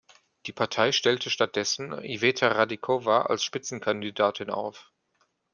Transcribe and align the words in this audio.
Die 0.47 0.51
Partei 0.51 0.91
stellte 0.93 1.29
stattdessen 1.29 1.91
Iveta 2.03 2.47
Radičová 2.47 3.27
als 3.27 3.43
Spitzenkandidatin 3.43 4.49
auf. 4.49 4.91